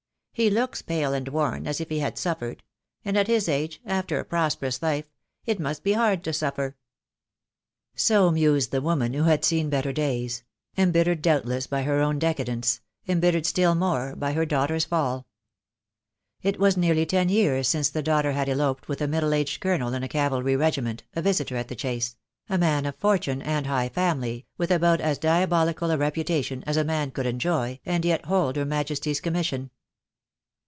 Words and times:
He 0.33 0.49
looks 0.49 0.81
pale 0.81 1.13
and 1.13 1.27
worn, 1.27 1.67
as 1.67 1.79
if 1.81 1.89
he 1.89 1.99
had 1.99 2.17
suffered: 2.17 2.63
and 3.05 3.15
at 3.17 3.27
his 3.27 3.47
age, 3.49 3.79
after 3.85 4.17
a 4.17 4.23
prosperous 4.25 4.81
life, 4.81 5.05
it 5.45 5.59
must 5.59 5.83
be 5.83 5.91
hard 5.91 6.23
to 6.23 6.31
suffer." 6.33 6.77
So 7.95 8.31
mused 8.31 8.71
the 8.71 8.81
woman 8.81 9.13
who 9.13 9.23
had 9.23 9.43
seen 9.45 9.69
better 9.69 9.91
days— 9.93 10.43
THE 10.75 10.85
DAY 10.85 10.85
WILL 10.85 10.93
COME. 10.93 10.93
125 10.93 10.95
embittered 10.95 11.21
doubtless 11.21 11.67
by 11.67 11.83
her 11.83 11.99
own 11.99 12.17
decadence— 12.17 12.79
embittered 13.09 13.45
still 13.45 13.75
more 13.75 14.15
by 14.15 14.31
her 14.31 14.45
daughter's 14.45 14.85
fall. 14.85 15.27
It 16.41 16.57
was 16.57 16.77
nearly 16.77 17.05
ten 17.05 17.27
years 17.29 17.67
since 17.67 17.89
the 17.89 18.01
daughter 18.01 18.31
had 18.31 18.49
eloped 18.49 18.87
with 18.87 19.01
a 19.01 19.07
middle 19.09 19.33
aged 19.35 19.59
Colonel 19.61 19.93
in 19.93 20.01
a 20.01 20.07
cavalry 20.09 20.55
regiment, 20.55 21.03
a 21.13 21.21
visitor 21.21 21.57
at 21.57 21.67
the 21.67 21.75
Chase— 21.75 22.15
a 22.49 22.57
man 22.57 22.85
of 22.87 22.95
fortune 22.95 23.41
and 23.43 23.67
high 23.67 23.89
family, 23.89 24.47
with 24.57 24.71
about 24.71 25.01
as 25.01 25.19
diabolical 25.19 25.91
a 25.91 25.97
reputation 25.99 26.63
as 26.65 26.77
a 26.77 26.85
man 26.85 27.11
could 27.11 27.27
enjoy 27.27 27.79
and 27.85 28.05
yet 28.05 28.25
hold 28.25 28.55
Her 28.55 28.65
Majesty's 28.65 29.19
commission. 29.19 29.69